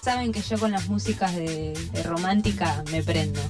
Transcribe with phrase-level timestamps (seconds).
[0.00, 3.40] Saben que yo con las músicas de, de romántica me prendo.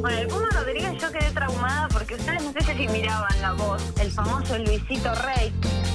[0.00, 3.82] Bueno, el Puma Rodríguez yo quedé traumada porque ustedes no sé si miraban la voz,
[4.00, 5.52] el famoso Luisito Rey,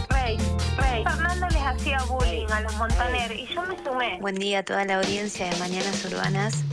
[0.10, 0.38] Rey,
[0.78, 1.04] Rey.
[1.04, 4.20] Fernando les hacía bullying a los Montaner y yo me sumé.
[4.22, 6.67] Buen día a toda la audiencia de Mañanas Urbanas.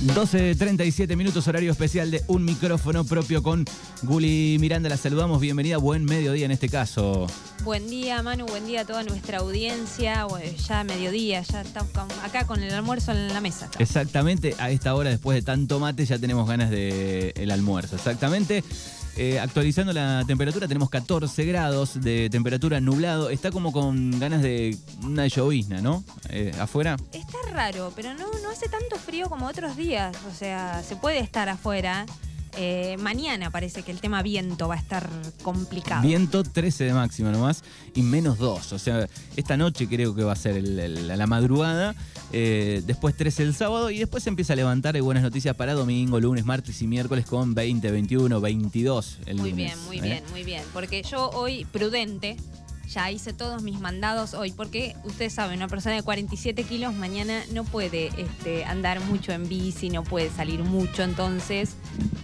[0.00, 3.66] 12.37 minutos, horario especial de un micrófono propio con
[4.00, 4.88] Guli Miranda.
[4.88, 7.26] La saludamos, bienvenida, buen mediodía en este caso.
[7.64, 10.24] Buen día, Manu, buen día a toda nuestra audiencia.
[10.24, 11.92] Bueno, ya mediodía, ya estamos
[12.24, 13.68] acá con el almuerzo en la mesa.
[13.78, 17.96] Exactamente, a esta hora, después de tanto mate, ya tenemos ganas del el almuerzo.
[17.96, 18.64] Exactamente.
[19.16, 23.30] Eh, actualizando la temperatura, tenemos 14 grados de temperatura nublado.
[23.30, 26.04] Está como con ganas de una llovizna, ¿no?
[26.30, 26.96] Eh, afuera.
[27.12, 30.16] Está raro, pero no, no hace tanto frío como otros días.
[30.30, 32.06] O sea, se puede estar afuera.
[32.56, 35.08] Eh, mañana parece que el tema viento va a estar
[35.42, 36.02] complicado.
[36.02, 37.62] Viento 13 de máxima nomás
[37.94, 38.72] y menos 2.
[38.72, 41.94] O sea, esta noche creo que va a ser el- el- la madrugada.
[42.32, 44.94] eh, después 13 el sábado y después se empieza a levantar.
[44.94, 49.50] Hay buenas noticias para domingo, lunes, martes y miércoles con 20, 21, 22 el Muy
[49.50, 50.00] lunes, bien, muy ¿eh?
[50.02, 50.62] bien, muy bien.
[50.72, 52.36] Porque yo hoy, prudente,
[52.92, 54.52] ya hice todos mis mandados hoy.
[54.52, 59.48] Porque ustedes saben, una persona de 47 kilos mañana no puede este, andar mucho en
[59.48, 61.02] bici, no puede salir mucho.
[61.02, 61.76] Entonces,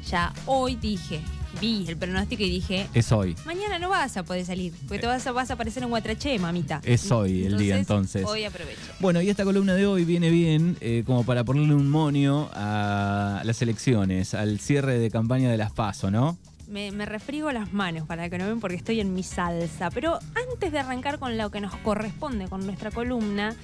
[0.09, 1.21] ya hoy dije,
[1.61, 2.89] vi el pronóstico y dije.
[2.95, 3.37] Es hoy.
[3.45, 6.39] Mañana no vas a poder salir, porque te vas a, vas a aparecer en Guatraché,
[6.39, 6.81] mamita.
[6.85, 8.25] Es hoy el día, entonces.
[8.27, 8.81] Hoy aprovecho.
[9.01, 13.43] Bueno, y esta columna de hoy viene bien eh, como para ponerle un monio a
[13.45, 16.37] las elecciones, al cierre de campaña de las PASO, ¿no?
[16.69, 19.91] Me, me refrigo las manos para que no ven porque estoy en mi salsa.
[19.91, 20.19] Pero
[20.51, 23.55] antes de arrancar con lo que nos corresponde con nuestra columna,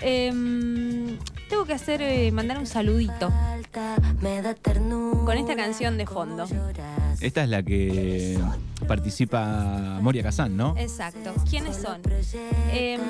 [0.00, 3.32] em, tengo que hacer eh, mandar un saludito
[5.24, 6.46] con esta canción de fondo.
[7.20, 8.38] Esta es la que
[8.86, 10.74] participa Moria Kazán, ¿no?
[10.78, 11.32] Exacto.
[11.48, 12.00] ¿Quiénes son?
[12.72, 13.00] Em,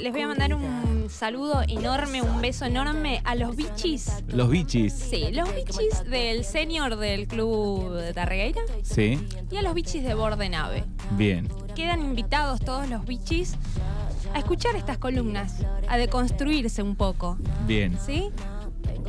[0.00, 4.10] les voy a mandar un saludo enorme, un beso enorme a los bichis.
[4.28, 4.92] Los bichis.
[4.92, 9.18] Sí, los bichis del senior del club de Tarregueira Sí,
[9.50, 10.84] y a los bichis de Bordenave.
[11.16, 11.48] bien.
[11.74, 13.54] Quedan invitados todos los bichis
[14.34, 15.56] a escuchar estas columnas,
[15.88, 17.98] a deconstruirse un poco, Bien.
[18.04, 18.30] ¿sí?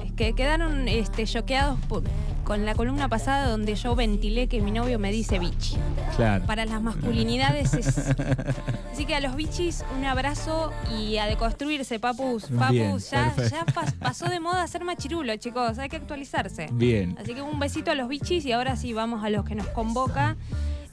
[0.05, 2.03] Es que quedaron este, choqueados por-
[2.43, 5.77] con la columna pasada donde yo ventilé que mi novio me dice bichi.
[6.15, 6.45] Claro.
[6.45, 7.97] Para las masculinidades es...
[8.91, 12.43] Así que a los bichis un abrazo y a deconstruirse, papus.
[12.45, 16.67] Papus, Bien, ya, ya pas- pasó de moda ser machirulo, chicos, hay que actualizarse.
[16.71, 17.15] Bien.
[17.19, 19.67] Así que un besito a los bichis y ahora sí vamos a los que nos
[19.69, 20.35] convoca.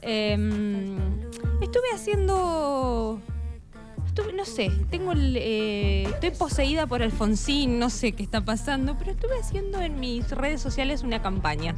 [0.03, 0.97] Em,
[1.61, 3.21] estuve haciendo.
[4.11, 8.99] Estuve, no sé, tengo el, eh, estoy poseída por Alfonsín, no sé qué está pasando,
[8.99, 11.77] pero estuve haciendo en mis redes sociales una campaña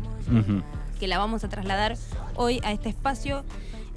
[0.99, 1.99] que la vamos a trasladar
[2.37, 3.45] hoy a este espacio.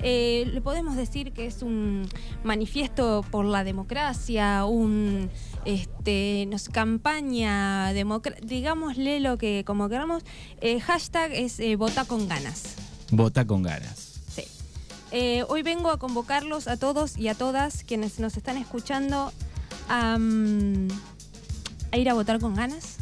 [0.02, 2.10] Eh, le podemos decir que es un
[2.44, 5.30] manifiesto por la democracia, un
[5.64, 10.24] este, no sé, campaña digámosle lo que como queramos.
[10.60, 12.76] Eh, hashtag es eh, vota con ganas.
[13.12, 14.15] Vota con ganas.
[15.18, 19.32] Eh, hoy vengo a convocarlos a todos y a todas quienes nos están escuchando
[19.88, 20.90] a, mm,
[21.94, 22.98] a ir a votar con ganas.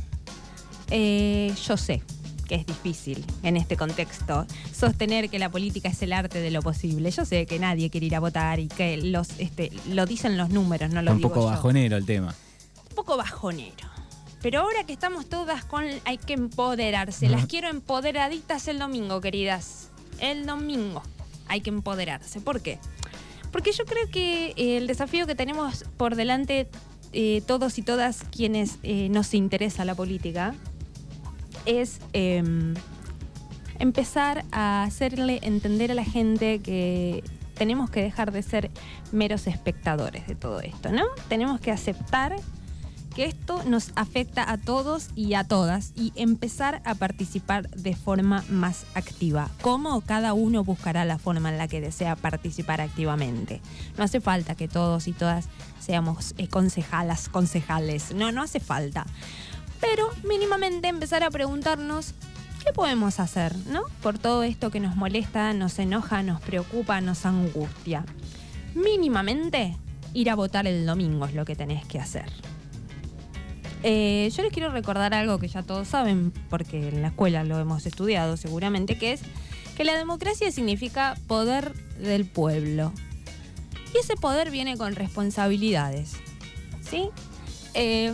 [0.92, 2.04] Eh, yo sé
[2.48, 6.62] que es difícil en este contexto sostener que la política es el arte de lo
[6.62, 7.10] posible.
[7.10, 10.52] Yo sé que nadie quiere ir a votar y que los, este, lo dicen los
[10.52, 12.36] números, no lo un digo poco yo bajonero el tema.
[12.92, 13.90] un poco bajonero.
[14.40, 17.28] Pero ahora que estamos todas con hay que empoderarse.
[17.28, 19.90] Las quiero empoderaditas el domingo, queridas.
[20.20, 21.02] El domingo
[21.48, 22.42] hay que empoderarse.
[22.42, 22.80] ¿Por qué?
[23.52, 26.68] Porque yo creo que eh, el desafío que tenemos por delante
[27.16, 30.56] eh, todos y todas quienes eh, nos interesa la política
[31.68, 32.44] es eh,
[33.78, 37.24] empezar a hacerle entender a la gente que
[37.54, 38.72] tenemos que dejar de ser
[39.12, 41.04] meros espectadores de todo esto, ¿no?
[41.30, 42.36] Tenemos que aceptar
[43.14, 48.44] que esto nos afecta a todos y a todas y empezar a participar de forma
[48.50, 49.50] más activa.
[49.62, 50.02] ¿Cómo?
[50.02, 53.62] Cada uno buscará la forma en la que desea participar activamente.
[53.98, 55.48] No hace falta que todos y todas
[55.80, 58.14] seamos eh, concejalas, concejales.
[58.14, 59.06] No, no hace falta.
[59.80, 62.14] Pero mínimamente empezar a preguntarnos
[62.64, 63.84] qué podemos hacer, ¿no?
[64.02, 68.06] Por todo esto que nos molesta, nos enoja, nos preocupa, nos angustia.
[68.74, 69.78] Mínimamente
[70.14, 72.32] ir a votar el domingo es lo que tenés que hacer.
[73.84, 77.60] Eh, yo les quiero recordar algo que ya todos saben, porque en la escuela lo
[77.60, 79.22] hemos estudiado seguramente, que es
[79.76, 82.94] que la democracia significa poder del pueblo.
[83.94, 86.14] Y ese poder viene con responsabilidades.
[86.82, 87.10] ¿Sí?
[87.74, 88.12] Eh,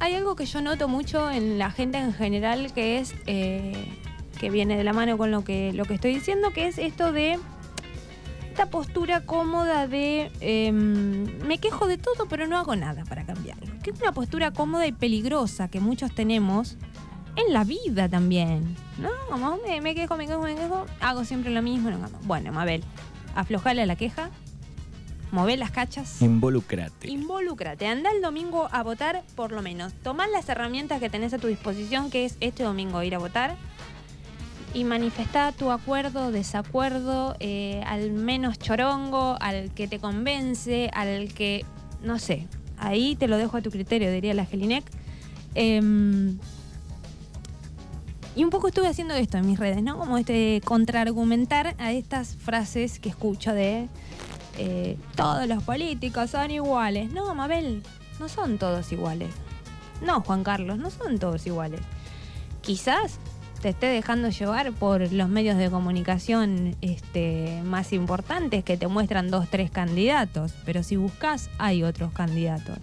[0.00, 3.72] hay algo que yo noto mucho en la gente en general que es eh,
[4.38, 7.12] que viene de la mano con lo que, lo que estoy diciendo, que es esto
[7.12, 7.38] de
[8.58, 13.72] esta postura cómoda de em, me quejo de todo, pero no hago nada para cambiarlo.
[13.84, 16.76] Que es una postura cómoda y peligrosa que muchos tenemos
[17.36, 18.74] en la vida también.
[18.98, 19.10] ¿No?
[19.30, 21.88] Como me, me quejo, me quejo, me quejo, hago siempre lo mismo.
[21.92, 22.18] no cambio.
[22.22, 22.82] Bueno, Mabel,
[23.36, 24.30] aflojale a la queja,
[25.30, 26.20] mover las cachas.
[26.20, 27.08] Involucrate.
[27.08, 29.92] Involúcrate, anda el domingo a votar por lo menos.
[30.02, 33.56] Tomá las herramientas que tenés a tu disposición, que es este domingo ir a votar,
[34.74, 41.64] y manifestá tu acuerdo, desacuerdo, eh, al menos chorongo, al que te convence, al que,
[42.02, 42.46] no sé,
[42.78, 44.84] ahí te lo dejo a tu criterio, diría la Gelinec.
[45.54, 46.38] Em,
[48.36, 49.98] y un poco estuve haciendo esto en mis redes, ¿no?
[49.98, 53.88] Como este contraargumentar a estas frases que escucho de
[54.58, 57.10] eh, todos los políticos son iguales.
[57.12, 57.82] No, Mabel,
[58.20, 59.30] no son todos iguales.
[60.02, 61.80] No, Juan Carlos, no son todos iguales.
[62.60, 63.18] Quizás
[63.60, 69.30] te esté dejando llevar por los medios de comunicación este, más importantes que te muestran
[69.30, 72.78] dos, tres candidatos, pero si buscas hay otros candidatos.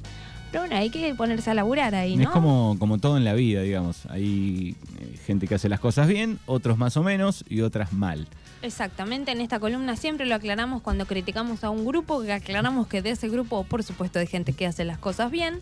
[0.51, 2.23] Pero bueno, hay que ponerse a laburar ahí, ¿no?
[2.23, 4.05] Es como, como todo en la vida, digamos.
[4.09, 8.27] Hay eh, gente que hace las cosas bien, otros más o menos y otras mal.
[8.61, 13.01] Exactamente, en esta columna siempre lo aclaramos cuando criticamos a un grupo, que aclaramos que
[13.01, 15.61] de ese grupo, por supuesto, hay gente que hace las cosas bien.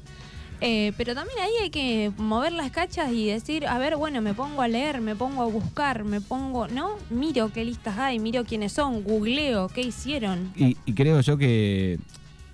[0.65, 4.33] Eh, pero también ahí hay que mover las cachas y decir, a ver, bueno, me
[4.33, 6.91] pongo a leer, me pongo a buscar, me pongo, ¿no?
[7.09, 10.53] Miro qué listas hay, miro quiénes son, googleo, qué hicieron.
[10.55, 11.99] Y, y creo yo que,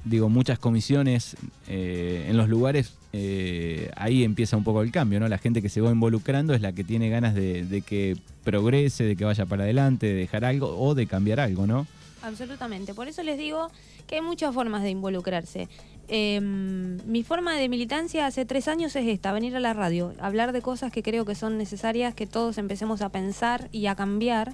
[0.06, 5.28] digo, muchas comisiones eh, en los lugares, eh, ahí empieza un poco el cambio, ¿no?
[5.28, 9.04] La gente que se va involucrando es la que tiene ganas de, de que progrese,
[9.04, 11.86] de que vaya para adelante, de dejar algo o de cambiar algo, ¿no?
[12.22, 12.94] Absolutamente.
[12.94, 13.70] Por eso les digo
[14.08, 15.70] que hay muchas formas de involucrarse.
[16.08, 20.52] Eh, mi forma de militancia hace tres años es esta, venir a la radio, hablar
[20.54, 24.54] de cosas que creo que son necesarias, que todos empecemos a pensar y a cambiar.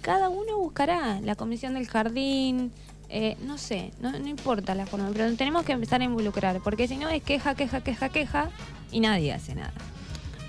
[0.00, 2.70] Cada uno buscará la comisión del jardín,
[3.08, 6.86] eh, no sé, no, no importa la forma, pero tenemos que empezar a involucrar, porque
[6.86, 8.50] si no es queja, queja, queja, queja
[8.92, 9.74] y nadie hace nada.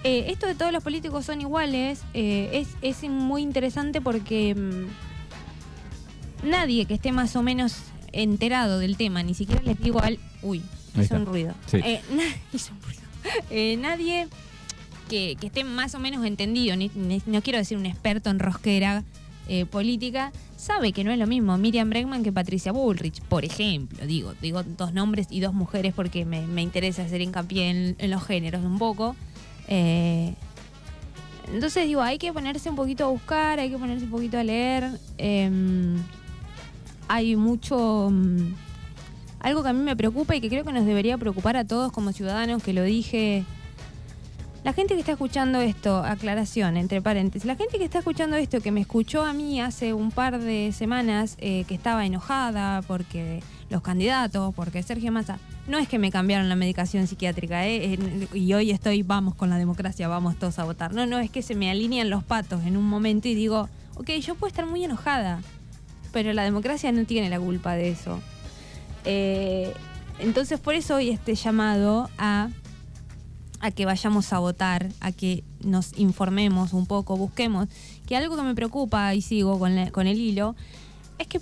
[0.04, 4.86] Eh, esto de todos los políticos son iguales eh, es, es muy interesante porque mm,
[6.44, 7.76] nadie que esté más o menos
[8.12, 10.20] enterado del tema, ni siquiera les digo al...
[10.42, 10.62] Uy,
[10.94, 11.16] hizo está.
[11.18, 11.54] un ruido.
[11.68, 11.78] Sí.
[11.84, 12.24] Eh, na-
[12.54, 13.02] hizo un ruido.
[13.50, 14.28] Eh, nadie
[15.10, 18.40] que, que esté más o menos entendido, ni- ni- no quiero decir un experto en
[18.40, 19.04] rosquera
[19.50, 24.06] eh, política, sabe que no es lo mismo Miriam Bregman que Patricia Bullrich, por ejemplo.
[24.06, 28.12] Digo, digo dos nombres y dos mujeres porque me, me interesa hacer hincapié en, en
[28.12, 29.16] los géneros un poco.
[29.70, 30.34] Eh,
[31.54, 34.44] entonces digo, hay que ponerse un poquito a buscar, hay que ponerse un poquito a
[34.44, 35.00] leer.
[35.18, 35.96] Em,
[37.08, 38.10] hay mucho...
[38.12, 38.54] mm,
[39.40, 41.92] algo que a mí me preocupa y que creo que nos debería preocupar a todos
[41.92, 43.44] como ciudadanos, que lo dije.
[44.64, 48.60] La gente que está escuchando esto, aclaración, entre paréntesis, la gente que está escuchando esto,
[48.60, 53.42] que me escuchó a mí hace un par de semanas, eh, que estaba enojada porque
[53.70, 55.38] los candidatos, porque Sergio Massa,
[55.70, 59.50] no es que me cambiaron la medicación psiquiátrica, eh, en- y hoy estoy, vamos con
[59.50, 60.94] la democracia, vamos todos a votar.
[60.94, 64.10] No, no, es que se me alinean los patos en un momento y digo, ok,
[64.22, 65.40] yo puedo estar muy enojada,
[66.18, 68.20] pero la democracia no tiene la culpa de eso.
[69.06, 69.72] Eh,
[70.18, 72.50] entonces por eso hoy este llamado a,
[73.60, 77.68] a que vayamos a votar, a que nos informemos un poco, busquemos,
[78.08, 80.56] que algo que me preocupa y sigo con, la- con el hilo,
[81.20, 81.40] es que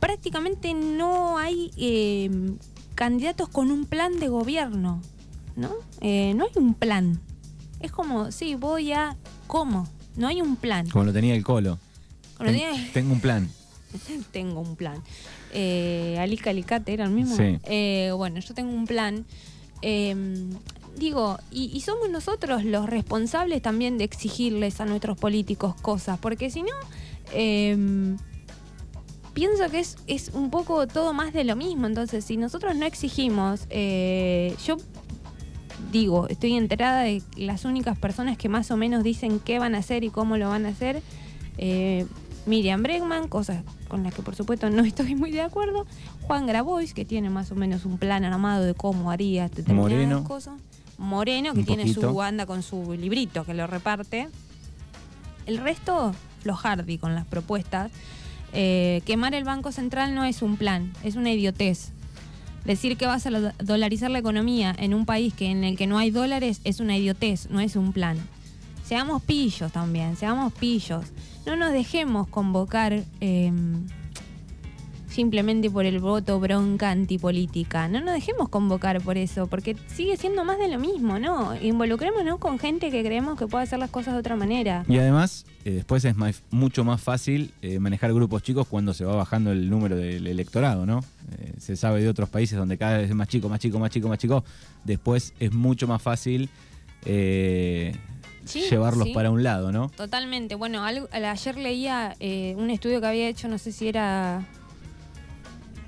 [0.00, 2.30] prácticamente no hay eh,
[2.94, 5.02] candidatos con un plan de gobierno,
[5.56, 5.72] ¿no?
[6.00, 7.20] Eh, no hay un plan.
[7.80, 9.14] Es como, sí, voy a...
[9.46, 9.86] ¿Cómo?
[10.16, 10.88] No hay un plan.
[10.88, 11.78] Como lo tenía el colo.
[12.38, 13.48] Ten- tenía- Tengo un plan.
[14.32, 15.02] tengo un plan.
[15.52, 17.36] Eh, Alica Alicate era el mismo.
[17.36, 17.58] Sí.
[17.64, 19.24] Eh, bueno, yo tengo un plan.
[19.82, 20.14] Eh,
[20.96, 26.50] digo, y, y somos nosotros los responsables también de exigirles a nuestros políticos cosas, porque
[26.50, 26.72] si no,
[27.32, 28.16] eh,
[29.34, 31.86] pienso que es, es un poco todo más de lo mismo.
[31.86, 34.76] Entonces, si nosotros no exigimos, eh, yo
[35.92, 39.78] digo, estoy enterada de las únicas personas que más o menos dicen qué van a
[39.78, 41.02] hacer y cómo lo van a hacer.
[41.58, 42.06] Eh,
[42.46, 45.86] Miriam Bregman, cosas con las que por supuesto no estoy muy de acuerdo.
[46.22, 50.24] Juan Grabois, que tiene más o menos un plan armado de cómo haría determinadas Moreno.
[50.24, 50.54] cosas.
[50.98, 52.12] Moreno, que Un tiene poquito.
[52.12, 54.28] su anda con su librito que lo reparte.
[55.46, 57.90] El resto, flojardi con las propuestas.
[58.52, 61.90] Eh, quemar el Banco Central no es un plan, es una idiotez.
[62.64, 63.30] Decir que vas a
[63.62, 66.96] dolarizar la economía en un país que en el que no hay dólares es una
[66.96, 68.16] idiotez, no es un plan.
[68.84, 71.04] Seamos pillos también, seamos pillos.
[71.46, 73.02] No nos dejemos convocar.
[73.20, 73.52] eh,
[75.14, 77.86] simplemente por el voto bronca antipolítica.
[77.86, 81.54] No nos dejemos convocar por eso, porque sigue siendo más de lo mismo, ¿no?
[81.62, 84.84] Involucrémonos con gente que creemos que puede hacer las cosas de otra manera.
[84.88, 86.16] Y además, eh, después es
[86.50, 90.84] mucho más fácil eh, manejar grupos chicos cuando se va bajando el número del electorado,
[90.84, 91.04] ¿no?
[91.38, 93.90] Eh, se sabe de otros países donde cada vez es más chico, más chico, más
[93.90, 94.44] chico, más chico.
[94.82, 96.50] Después es mucho más fácil
[97.04, 97.92] eh,
[98.44, 99.14] Sí, llevarlos sí.
[99.14, 99.88] para un lado, ¿no?
[99.90, 100.54] Totalmente.
[100.54, 104.46] Bueno, ayer leía eh, un estudio que había hecho, no sé si era.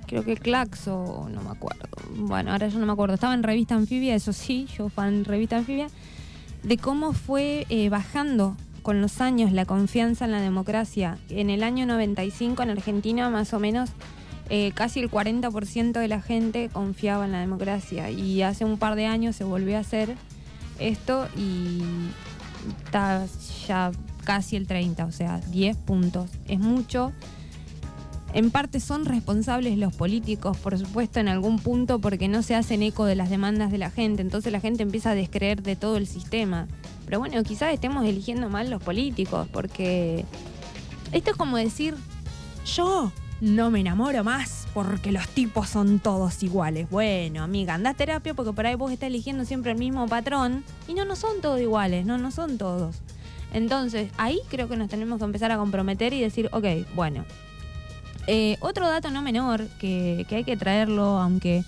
[0.06, 1.88] Creo que Claxo, no me acuerdo.
[2.14, 3.14] Bueno, ahora yo no me acuerdo.
[3.14, 5.88] Estaba en revista Anfibia, eso sí, yo fan revista Anfibia,
[6.62, 11.18] de cómo fue eh, bajando con los años la confianza en la democracia.
[11.28, 13.90] En el año 95 en Argentina, más o menos,
[14.48, 18.10] eh, casi el 40% de la gente confiaba en la democracia.
[18.10, 20.14] Y hace un par de años se volvió a hacer
[20.78, 21.82] esto y
[22.84, 23.24] está
[23.66, 23.92] ya
[24.24, 26.30] casi el 30, o sea, 10 puntos.
[26.48, 27.12] Es mucho.
[28.32, 32.82] En parte son responsables los políticos, por supuesto, en algún punto, porque no se hacen
[32.82, 34.20] eco de las demandas de la gente.
[34.20, 36.66] Entonces la gente empieza a descreer de todo el sistema.
[37.06, 40.24] Pero bueno, quizás estemos eligiendo mal los políticos, porque
[41.12, 41.94] esto es como decir,
[42.66, 46.90] yo no me enamoro más porque los tipos son todos iguales.
[46.90, 50.92] Bueno, amiga, anda terapia porque por ahí vos estás eligiendo siempre el mismo patrón y
[50.92, 52.96] no, no son todos iguales, no, no son todos.
[53.54, 57.24] Entonces, ahí creo que nos tenemos que empezar a comprometer y decir, ok, bueno.
[58.26, 61.64] Eh, otro dato no menor que, que hay que traerlo, aunque,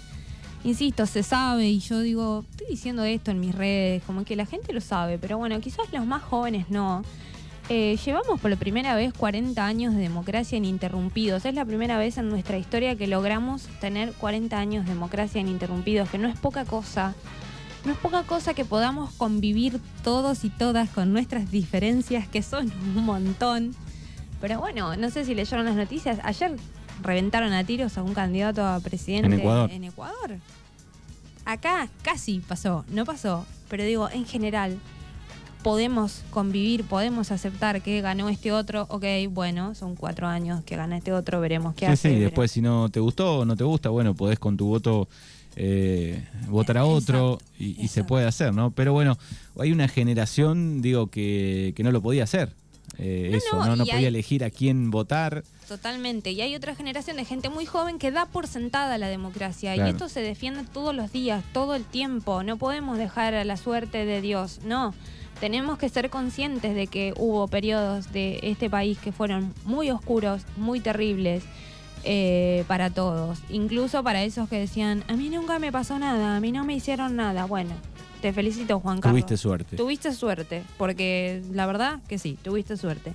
[0.62, 4.44] insisto, se sabe y yo digo, estoy diciendo esto en mis redes, como que la
[4.44, 7.02] gente lo sabe, pero bueno, quizás los más jóvenes no.
[7.70, 11.44] Eh, llevamos por la primera vez 40 años de democracia ininterrumpidos.
[11.44, 16.08] Es la primera vez en nuestra historia que logramos tener 40 años de democracia ininterrumpidos,
[16.08, 17.14] que no es poca cosa.
[17.84, 22.72] No es poca cosa que podamos convivir todos y todas con nuestras diferencias, que son
[22.96, 23.74] un montón.
[24.40, 26.20] Pero bueno, no sé si leyeron las noticias.
[26.22, 26.56] Ayer
[27.02, 29.70] reventaron a tiros a un candidato a presidente En Ecuador.
[29.70, 30.38] en Ecuador.
[31.44, 33.44] Acá casi pasó, no pasó.
[33.68, 34.78] Pero digo, en general,
[35.62, 38.86] podemos convivir, podemos aceptar que ganó este otro.
[38.90, 42.14] Ok, bueno, son cuatro años que gana este otro, veremos qué Sí, hace.
[42.14, 45.08] sí, después si no te gustó o no te gusta, bueno, podés con tu voto
[45.56, 48.70] eh, votar a otro Exacto, y, y se puede hacer, ¿no?
[48.70, 49.18] Pero bueno,
[49.58, 52.52] hay una generación, digo, que, que no lo podía hacer.
[52.98, 55.42] eh, No, eso, no, no, no y podía hay- elegir a quién votar.
[55.66, 56.30] Totalmente.
[56.30, 59.74] Y hay otra generación de gente muy joven que da por sentada la democracia.
[59.74, 59.88] Claro.
[59.88, 62.42] Y esto se defiende todos los días, todo el tiempo.
[62.42, 64.60] No podemos dejar a la suerte de Dios.
[64.64, 64.94] No.
[65.40, 70.42] Tenemos que ser conscientes de que hubo periodos de este país que fueron muy oscuros,
[70.56, 71.44] muy terribles
[72.04, 73.38] eh, para todos.
[73.48, 76.74] Incluso para esos que decían, a mí nunca me pasó nada, a mí no me
[76.74, 77.44] hicieron nada.
[77.44, 77.70] Bueno,
[78.20, 79.20] te felicito, Juan Carlos.
[79.20, 79.76] Tuviste suerte.
[79.76, 83.12] Tuviste suerte, porque la verdad que sí, tuviste suerte.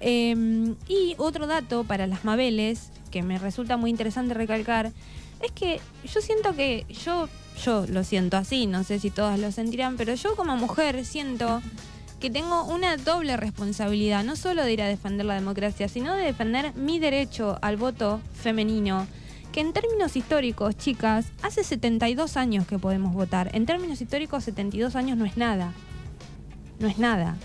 [0.00, 4.92] Eh, y otro dato para las Mabeles, que me resulta muy interesante recalcar,
[5.40, 7.28] es que yo siento que yo,
[7.62, 11.62] yo lo siento así, no sé si todas lo sentirán, pero yo como mujer siento
[12.20, 16.24] que tengo una doble responsabilidad, no solo de ir a defender la democracia, sino de
[16.24, 19.06] defender mi derecho al voto femenino,
[19.52, 23.50] que en términos históricos, chicas, hace 72 años que podemos votar.
[23.54, 25.72] En términos históricos, 72 años no es nada.
[26.80, 27.36] No es nada.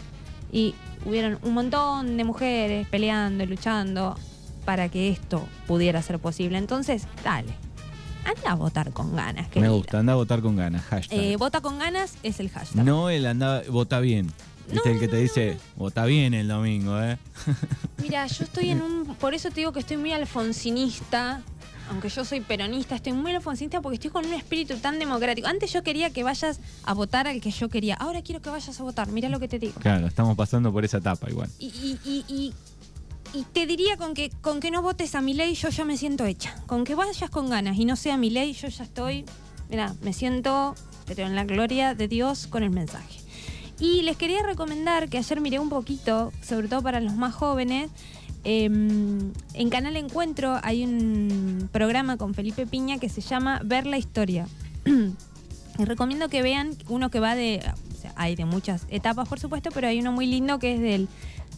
[0.52, 0.74] Y
[1.06, 4.18] hubieron un montón de mujeres peleando y luchando
[4.66, 6.58] para que esto pudiera ser posible.
[6.58, 7.69] Entonces, dale.
[8.36, 9.70] Anda a votar con ganas, Me querida.
[9.72, 11.20] gusta, anda a votar con ganas, hashtag.
[11.20, 12.84] Eh, vota con ganas es el hashtag.
[12.86, 14.28] no el anda, vota bien.
[14.72, 17.18] Viste No, el que te dice, vota bien el domingo, ¿eh?
[18.02, 19.16] Mira, yo estoy en un.
[19.16, 21.42] Por eso te digo que estoy muy alfonsinista.
[21.90, 25.48] Aunque yo soy peronista, estoy muy alfonsinista porque estoy con un espíritu tan democrático.
[25.48, 27.96] Antes yo quería que vayas a votar al que yo quería.
[27.96, 29.08] Ahora quiero que vayas a votar.
[29.08, 29.74] Mira lo que te digo.
[29.82, 31.50] Claro, estamos pasando por esa etapa igual.
[31.58, 32.54] Y, y- y- y-
[33.34, 35.98] y te diría con que, con que no votes a mi ley, yo ya me
[35.98, 36.56] siento hecha.
[36.66, 39.26] Con que vayas con ganas y no sea mi ley, yo ya estoy.
[39.70, 43.20] Mira, me siento, pero en la gloria de Dios con el mensaje.
[43.80, 47.92] Y les quería recomendar que ayer miré un poquito, sobre todo para los más jóvenes.
[48.44, 53.98] eh, en Canal Encuentro hay un programa con Felipe Piña que se llama Ver la
[53.98, 54.48] Historia.
[54.86, 57.62] Les recomiendo que vean uno que va de.
[58.16, 61.08] Hay de muchas etapas, por supuesto, pero hay uno muy lindo que es del,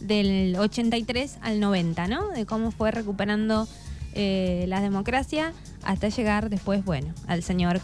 [0.00, 2.28] del 83 al 90, ¿no?
[2.28, 3.68] De cómo fue recuperando
[4.14, 7.80] eh, la democracia hasta llegar después, bueno, al señor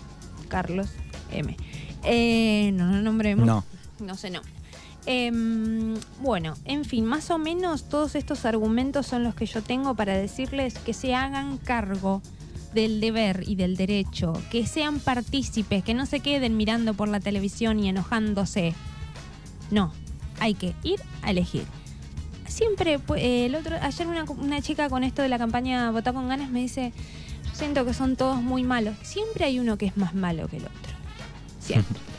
[0.49, 0.89] Carlos
[1.33, 1.57] M.
[2.05, 3.47] Eh, no lo nombremos.
[3.47, 3.65] No.
[4.01, 4.41] No sé, no.
[5.07, 9.95] Em, bueno, en fin, más o menos todos estos argumentos son los que yo tengo
[9.95, 12.21] para decirles que se hagan cargo
[12.73, 17.21] del deber y del derecho, que sean partícipes, que no se queden mirando por la
[17.21, 18.75] televisión y enojándose.
[19.71, 19.93] No,
[20.41, 21.65] hay que ir a elegir.
[22.47, 26.29] siempre, eh, el otro, ayer una, una chica con esto de la campaña Votá con
[26.29, 26.93] ganas me dice,
[27.53, 28.97] siento que son todos muy malos.
[29.03, 30.95] Siempre hay uno que es más malo que el otro.
[31.61, 32.01] Siempre.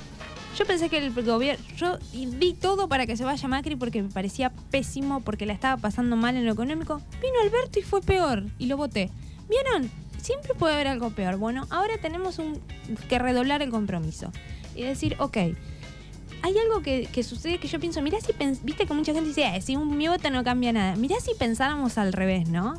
[0.60, 4.10] Yo pensé que el gobierno, yo di todo para que se vaya Macri porque me
[4.10, 7.01] parecía pésimo, porque la estaba pasando mal en lo económico.
[7.22, 9.10] Vino Alberto y fue peor, y lo voté.
[9.48, 9.89] ¿Vieron?
[10.21, 11.38] Siempre puede haber algo peor.
[11.38, 12.59] Bueno, ahora tenemos un,
[13.07, 14.31] que redoblar el compromiso
[14.75, 15.38] y decir, ok,
[16.41, 19.27] hay algo que, que sucede que yo pienso, mirá si pens- viste que mucha gente
[19.29, 20.95] dice, "Eh, si un, mi voto no cambia nada.
[20.95, 22.75] Mirá si pensáramos al revés, ¿no?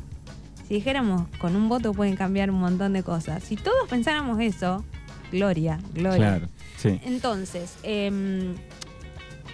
[0.67, 3.43] Si dijéramos, con un voto pueden cambiar un montón de cosas.
[3.43, 4.83] Si todos pensáramos eso,
[5.31, 6.17] gloria, gloria.
[6.17, 6.99] Claro, sí.
[7.05, 7.75] Entonces,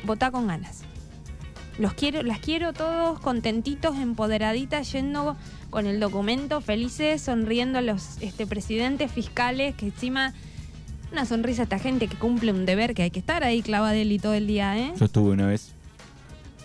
[0.04, 0.84] votá con ganas.
[1.80, 5.36] Los quiero, las quiero todos contentitos, empoderaditas, yendo
[5.70, 10.34] con el documento, felices, sonriendo a los este, presidentes fiscales, que encima
[11.12, 14.18] una sonrisa a esta gente que cumple un deber que hay que estar ahí clavadeli
[14.20, 14.92] todo el día, ¿eh?
[14.98, 15.72] Yo estuve una vez,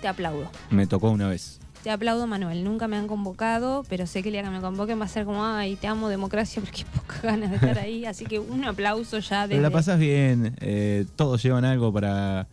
[0.00, 0.50] Te aplaudo.
[0.71, 1.61] me tocó una vez.
[1.83, 2.62] Te aplaudo, Manuel.
[2.64, 5.25] Nunca me han convocado, pero sé que el día que me convoquen va a ser
[5.25, 8.07] como, ay, te amo democracia, porque hay pocas ganas de estar ahí.
[8.07, 12.47] Así que un aplauso ya la desde- pasás bien, eh, todos llevan algo para,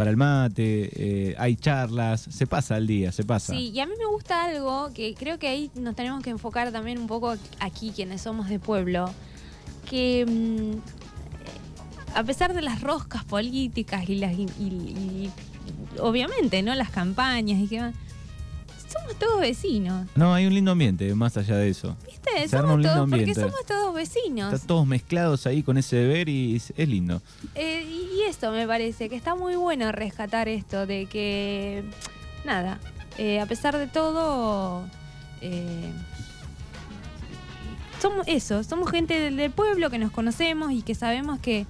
[0.00, 3.52] para el mate, eh, hay charlas, se pasa el día, se pasa.
[3.52, 6.72] Sí, y a mí me gusta algo que creo que ahí nos tenemos que enfocar
[6.72, 9.10] también un poco aquí, quienes somos de pueblo,
[9.90, 15.28] que mm, a pesar de las roscas políticas y las y,
[15.98, 16.74] obviamente, ¿no?
[16.74, 17.92] Las campañas y que
[19.10, 20.06] somos todos vecinos.
[20.14, 21.96] No, hay un lindo ambiente más allá de eso.
[22.06, 22.48] ¿Viste?
[22.48, 23.40] Se arma somos un lindo todos, porque ambiente.
[23.40, 24.52] somos todos vecinos.
[24.52, 27.22] Están todos mezclados ahí con ese deber y es, es lindo.
[27.54, 31.84] Eh, y esto me parece que está muy bueno rescatar esto de que,
[32.44, 32.78] nada,
[33.18, 34.84] eh, a pesar de todo,
[35.40, 35.92] eh,
[38.00, 41.66] somos eso, somos gente del, del pueblo que nos conocemos y que sabemos que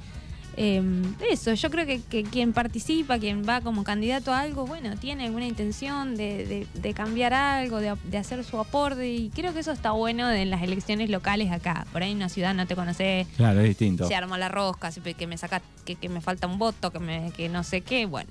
[0.62, 0.82] eh,
[1.30, 5.24] eso, yo creo que, que quien participa, quien va como candidato a algo, bueno, tiene
[5.24, 9.60] alguna intención de, de- de cambiar algo, de, de hacer su aporte y creo que
[9.60, 11.86] eso está bueno en las elecciones locales acá.
[11.92, 14.06] Por ahí en una ciudad no te conoces, Claro, es distinto.
[14.06, 17.32] se arma la rosca, que me saca, que, que me falta un voto, que me,
[17.32, 18.30] que no sé qué, bueno.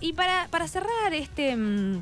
[0.00, 1.98] Y para, para cerrar este, mm,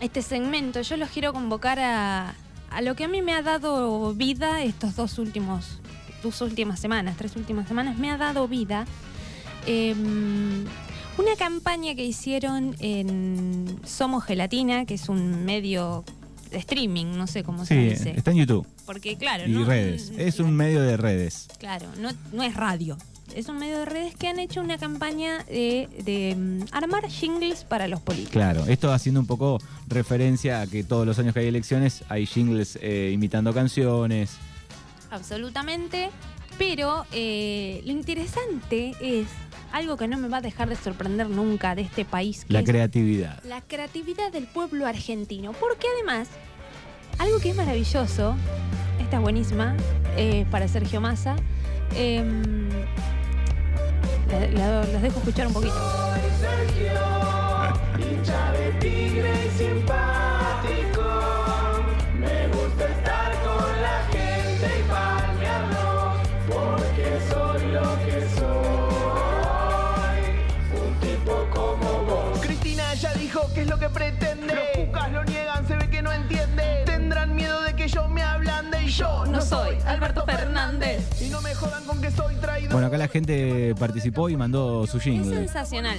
[0.00, 2.34] este segmento, yo los quiero convocar a,
[2.70, 5.80] a lo que a mí me ha dado vida estos dos últimos,
[6.26, 8.86] dos últimas semanas, tres últimas semanas, me ha dado vida.
[9.66, 9.94] eh,
[11.18, 16.04] una campaña que hicieron en Somos Gelatina, que es un medio
[16.50, 18.10] de streaming, no sé cómo se dice.
[18.16, 20.12] está en YouTube Porque claro, y no- redes.
[20.18, 21.48] Es un medio de redes.
[21.58, 22.98] Claro, no, no es radio.
[23.34, 27.64] Es un medio de redes que han hecho una campaña de, de, mm, armar jingles
[27.64, 28.32] para los políticos.
[28.32, 32.26] Claro, esto haciendo un poco referencia a que todos los años que hay elecciones hay
[32.26, 34.36] jingles eh, imitando canciones.
[35.10, 36.10] Absolutamente.
[36.58, 39.26] Pero eh, lo interesante es
[39.72, 42.60] algo que no me va a dejar de sorprender nunca de este país, que La
[42.60, 43.42] es creatividad.
[43.44, 45.52] la creatividad del pueblo argentino.
[45.52, 46.28] Porque además,
[47.18, 48.36] algo que es maravilloso,
[49.00, 49.76] esta es buenísima,
[50.16, 51.36] eh, para Sergio Massa,
[54.30, 55.74] la- la- las dejo escuchar un poquito.
[57.94, 60.15] Cristina
[73.56, 74.54] qué es lo que pretende.
[74.54, 76.82] Los cucas lo niegan, se ve que no entiende.
[76.84, 81.22] Tendrán miedo de que yo me ablande y yo No soy Alberto Fernández.
[81.22, 82.72] Y no me jodan con que soy traidor.
[82.72, 85.34] Bueno, acá la gente participó y mandó su Es jingle.
[85.36, 85.98] sensacional.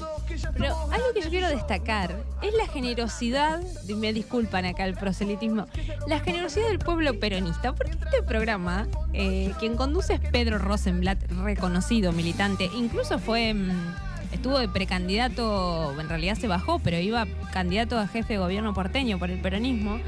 [0.55, 5.65] Pero algo que yo quiero destacar es la generosidad, me disculpan acá el proselitismo,
[6.07, 7.73] la generosidad del pueblo peronista.
[7.73, 13.95] Porque este programa, eh, quien conduce es Pedro Rosenblatt, reconocido militante, incluso fue, mm,
[14.31, 19.17] estuvo de precandidato, en realidad se bajó, pero iba candidato a jefe de gobierno porteño
[19.19, 19.99] por el peronismo.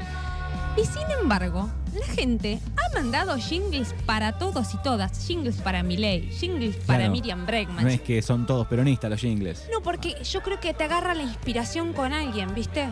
[0.76, 5.26] Y sin embargo, la gente ha mandado jingles para todos y todas.
[5.26, 7.12] Jingles para Milei, jingles para Claro.
[7.12, 9.66] Miriam Bregman, No es que son todos peronistas los jingles.
[9.72, 12.88] no, porque yo creo que te agarra la inspiración con alguien, ¿viste?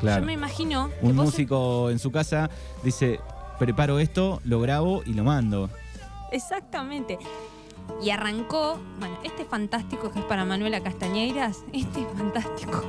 [0.00, 0.20] Claro.
[0.20, 0.90] Yo me imagino.
[1.02, 2.48] Un músico en su casa
[2.84, 3.18] dice,
[3.58, 5.68] preparo esto, lo grabo y lo mando.
[6.30, 7.18] Exactamente.
[8.02, 12.82] Y arrancó, bueno, este fantástico que es para Manuela Castañeiras, este es fantástico.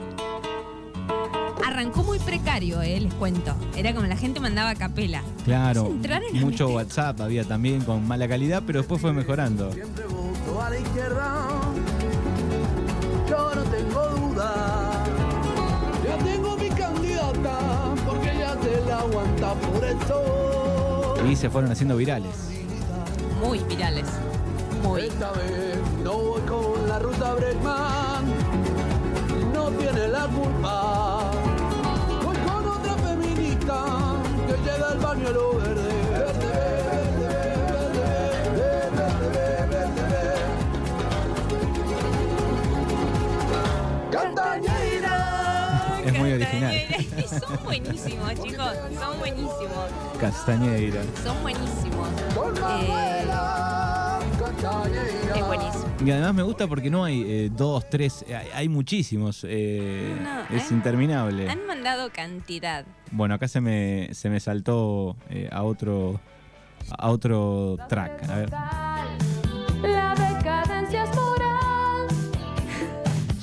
[1.66, 3.54] Arrancó muy precario, eh, les cuento.
[3.76, 5.24] Era como la gente mandaba a capela.
[5.46, 5.92] Claro,
[6.34, 6.70] mucho.
[6.70, 9.72] WhatsApp había también con mala calidad, pero después fue mejorando.
[9.72, 11.48] Siempre voto a la izquierda.
[13.30, 15.04] Yo no tengo duda.
[16.06, 17.96] Ya tengo mi candidata.
[18.06, 21.28] Porque ella se la aguanta por eso.
[21.30, 22.32] Y se fueron haciendo virales.
[23.44, 24.06] Muy virales.
[24.84, 25.02] Muy.
[25.02, 28.26] Esta vez no voy con la ruta Bregman.
[29.54, 31.32] No tiene la culpa.
[32.24, 32.36] Voy
[33.38, 33.86] chiquita
[34.48, 35.94] que llega al bañuelo verde.
[36.12, 36.48] Verde,
[37.20, 38.08] verde,
[38.56, 40.36] verde, verde, verde, verde.
[44.12, 45.16] Castañeira.
[46.06, 46.76] Es muy original.
[47.40, 48.74] Son buenísimos, chicos.
[49.00, 49.90] Son buenísimos.
[50.20, 51.02] Castañeira.
[51.24, 52.08] Son buenísimos.
[52.36, 53.77] Con Eh.
[55.36, 55.86] Es buenísimo.
[56.06, 59.46] Y además me gusta porque no hay eh, dos, tres, hay, hay muchísimos.
[59.48, 61.50] eh, No, es han- interminable.
[61.50, 62.86] Han mandado cantidad.
[63.12, 66.20] Bueno, acá se me, se me saltó eh, a otro
[66.98, 68.30] a otro track.
[68.30, 68.50] A ver.
[69.82, 72.08] La decadencia es moral.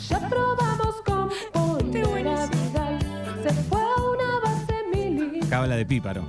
[0.09, 2.99] Ya probamos con Polera Vidal.
[3.43, 5.47] Se fue a una base militar.
[5.47, 6.25] Acá habla de píparo.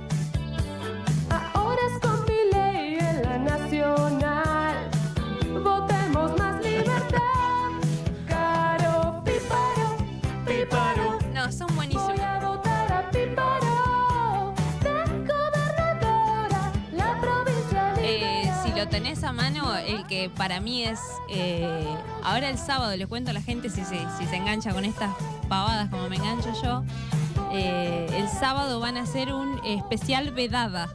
[19.50, 21.00] Mano, el que para mí es.
[21.30, 21.86] eh,
[22.22, 25.10] ahora el sábado les cuento a la gente si se, si se engancha con estas
[25.48, 26.84] pavadas como me engancho yo.
[27.52, 30.88] eh, el sábado van a hacer un especial vedada.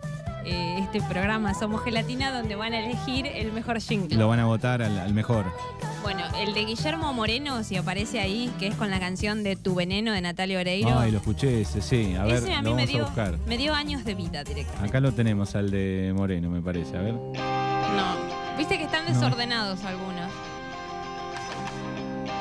[0.44, 4.18] eh, este programa Somos Gelatina, donde van a elegir el mejor jingle.
[4.18, 5.46] Lo van a votar al, al mejor.
[6.02, 9.76] Bueno, el de Guillermo Moreno, si aparece ahí, que es con la canción de Tu
[9.76, 10.98] Veneno de Natalia Oreiro.
[10.98, 12.16] Ay, lo escuché ese, sí.
[12.16, 13.38] A ver, ese a mí lo me vamos a dio, buscar.
[13.46, 14.88] me dio años de vida directamente.
[14.90, 16.98] Acá lo tenemos al de Moreno, me parece.
[16.98, 17.14] A ver.
[18.52, 18.58] No.
[18.58, 19.12] Viste que están No.
[19.14, 20.30] desordenados algunos.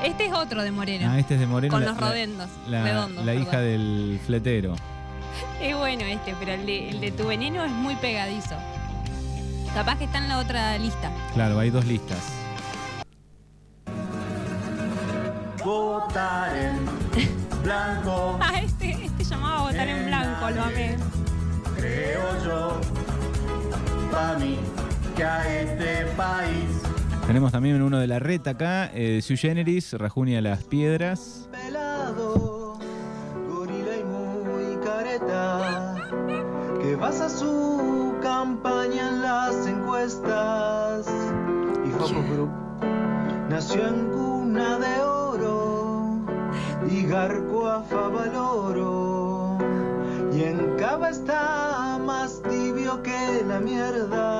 [0.04, 1.10] Este es otro de Moreno.
[1.10, 1.72] Ah, este es de Moreno.
[1.72, 2.48] con la- los rodendos.
[2.68, 3.24] La, redondos.
[3.24, 3.42] la perdón.
[3.48, 4.74] hija del fletero.
[5.60, 8.54] Es bueno este, pero el de, el de tu veneno es muy pegadizo.
[9.74, 11.10] Capaz que está en la otra lista.
[11.34, 12.18] Claro, hay dos listas.
[15.64, 20.96] Votar en blanco, Ah, este, este llamaba a votar en blanco, lo amé.
[21.76, 22.80] creo yo,
[24.10, 24.58] para mí,
[25.20, 26.80] que a este país
[27.26, 31.46] Tenemos también uno de la reta acá, eh, Sui Generis, Rajunia Las Piedras.
[31.52, 32.78] pelado,
[33.46, 36.08] gorila y muy careta,
[36.80, 41.06] que basa su campaña en las encuestas.
[41.86, 42.50] Y Focus Group
[43.50, 46.24] nació en cuna de oro
[46.90, 49.58] y Garco a Favaloro.
[50.32, 54.39] Y en Cava está más tibio que la mierda.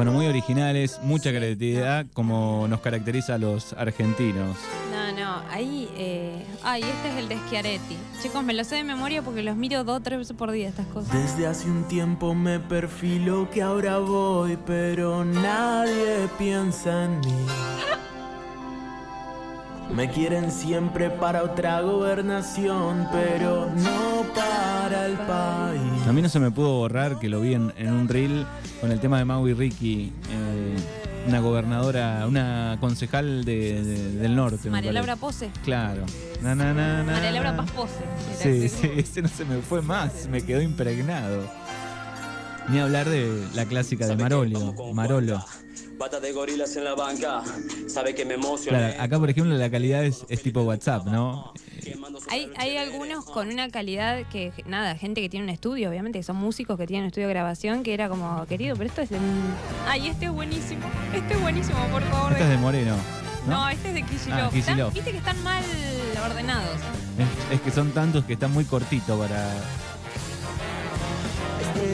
[0.00, 4.56] Bueno, muy originales, mucha creatividad, como nos caracteriza a los argentinos.
[4.90, 5.90] No, no, ahí.
[5.94, 6.42] Eh...
[6.62, 7.98] Ay, este es el de Schiaretti.
[8.22, 10.70] Chicos, me lo sé de memoria porque los miro dos o tres veces por día
[10.70, 11.12] estas cosas.
[11.12, 17.34] Desde hace un tiempo me perfilo que ahora voy, pero nadie piensa en mí.
[19.94, 24.59] Me quieren siempre para otra gobernación, pero no para
[24.92, 26.06] el país.
[26.08, 28.46] A mí no se me pudo borrar que lo vi en, en un reel
[28.80, 30.76] con el tema de Mau y Ricky, eh,
[31.28, 34.70] una gobernadora, una concejal de- de- del norte.
[34.70, 34.92] María.
[34.92, 35.50] Laura Pose.
[35.64, 36.02] Claro.
[36.42, 37.12] Na, na, na, na.
[37.12, 37.94] María Laura Paz Pose.
[38.38, 38.68] Sí, ese.
[38.68, 41.44] sí, ese no se me fue más, me quedó impregnado.
[42.68, 45.44] Ni hablar de la clásica de Marolio, Marolo.
[46.00, 47.42] Bata de gorilas en la banca,
[47.86, 48.78] sabe que me emociona.
[48.78, 51.52] Claro, acá por ejemplo la calidad es, es tipo WhatsApp, ¿no?
[52.30, 56.22] Hay, hay algunos con una calidad que, nada, gente que tiene un estudio, obviamente, que
[56.22, 59.12] son músicos que tienen un estudio de grabación, que era como, querido, pero esto es
[59.12, 59.20] en...
[59.86, 62.32] Ay, este es buenísimo, este es buenísimo, por favor.
[62.32, 62.96] Esta es de Moreno,
[63.46, 63.68] No, ¿no?
[63.68, 64.40] este es de Kicillof.
[64.40, 64.94] Ah, Kicillof.
[64.94, 65.62] Viste que están mal
[66.24, 66.76] ordenados.
[67.50, 69.52] Es, es que son tantos que están muy cortitos para...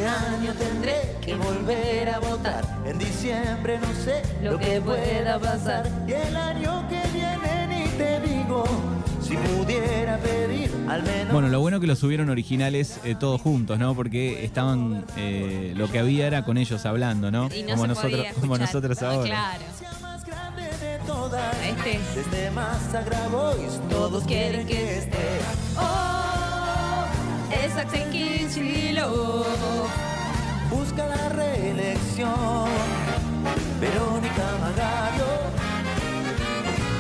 [0.07, 2.65] Este año tendré que volver a votar.
[2.85, 5.91] En diciembre no sé lo que pueda pasar.
[6.07, 8.65] Y el año que viene ni te digo.
[9.21, 11.33] Si pudiera pedir al menos.
[11.33, 13.97] Bueno, lo bueno que los subieron originales eh, todos juntos, ¿no?
[13.97, 17.49] Porque estaban, eh, lo que había era con ellos hablando, ¿no?
[17.53, 19.27] Y no como se nosotros, podía como nosotros Ah, ahora.
[19.29, 19.65] Claro.
[21.67, 22.15] Este es.
[22.15, 25.19] Desde más Grabois, todos quieren que esté.
[25.77, 26.26] Oh,
[27.51, 29.47] esa Kicillof.
[30.71, 32.69] Busca la reelección.
[33.81, 35.27] Verónica Magario.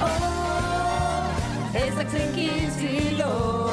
[0.03, 2.05] Oh, esa
[2.35, 3.73] Kicillof.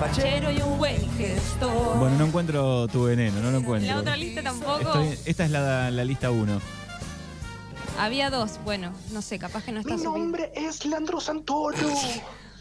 [0.00, 1.98] Fachero y un buen gestor.
[1.98, 3.90] Bueno, no encuentro tu veneno, no lo encuentro.
[3.94, 4.80] La otra lista tampoco.
[4.80, 6.60] Estoy- esta es la, la lista 1.
[8.00, 10.18] Había dos, bueno, no sé, capaz que no está Mi subido.
[10.18, 11.76] nombre es Leandro Santoro.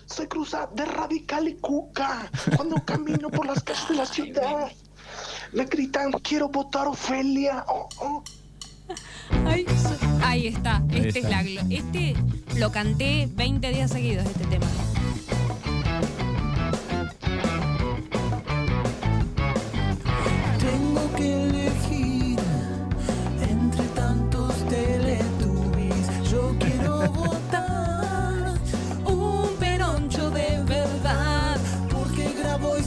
[0.06, 2.30] Soy cruza de Radical y Cuca.
[2.56, 4.72] Cuando camino por las calles de la ciudad,
[5.52, 7.66] me gritan, quiero votar Ofelia.
[7.68, 8.24] Oh, oh.
[9.46, 10.78] Ay, so- Ahí está.
[10.90, 11.20] Ahí Este está.
[11.20, 12.16] es la glo- Este
[12.60, 14.66] lo canté 20 días seguidos, este tema.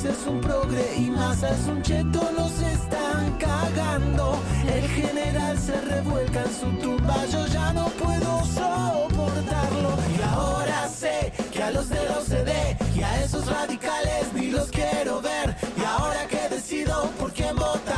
[0.05, 4.39] Es un progre y Massa es un cheto, los están cagando.
[4.73, 9.97] El general se revuelca en su tumba, yo ya no puedo soportarlo.
[10.17, 14.71] Y ahora sé que a los de la OCDE y a esos radicales ni los
[14.71, 15.57] quiero ver.
[15.77, 17.96] Y ahora que decido por quién votaré,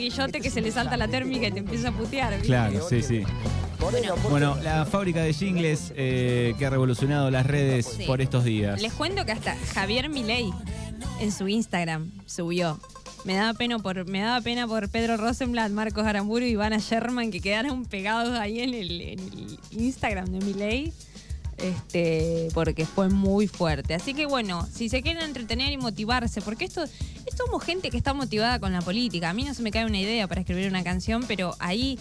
[0.00, 2.32] Guillote que se le salta la térmica y te empieza a putear.
[2.32, 2.46] ¿viste?
[2.48, 3.22] Claro, sí, sí.
[4.28, 8.04] Bueno, la fábrica de jingles eh, que ha revolucionado las redes Sí.
[8.04, 8.80] por estos días.
[8.80, 10.50] Les cuento que hasta Javier Milei
[11.20, 12.78] en su Instagram subió.
[13.24, 17.30] Me daba pena por, me daba pena por Pedro Rosenblatt, Marcos Aramburu y Ivana Sherman
[17.30, 20.92] que quedaron pegados ahí en el, en el Instagram de Milei.
[21.62, 23.94] Este, porque fue muy fuerte.
[23.94, 27.96] Así que bueno, si se quieren entretener y motivarse, porque esto, esto somos gente que
[27.96, 29.30] está motivada con la política.
[29.30, 31.98] A mí no se me cae una idea para escribir una canción, pero ahí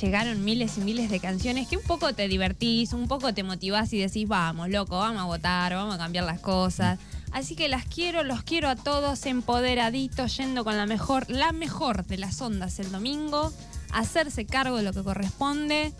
[0.00, 3.92] llegaron miles y miles de canciones que un poco te divertís, un poco te motivás
[3.92, 6.98] y decís, vamos, loco, vamos a votar, vamos a cambiar las cosas.
[7.32, 12.06] Así que las quiero, los quiero a todos empoderaditos, yendo con la mejor, la mejor
[12.06, 13.52] de las ondas el domingo,
[13.92, 15.92] hacerse cargo de lo que corresponde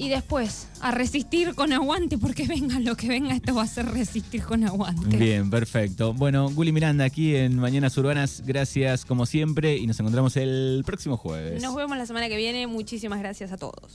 [0.00, 3.84] y después a resistir con aguante, porque venga lo que venga, esto va a ser
[3.86, 5.16] resistir con aguante.
[5.16, 6.14] Bien, perfecto.
[6.14, 11.18] Bueno, Guli Miranda aquí en Mañanas Urbanas, gracias como siempre y nos encontramos el próximo
[11.18, 11.62] jueves.
[11.62, 13.88] Nos vemos la semana que viene, muchísimas gracias a todos.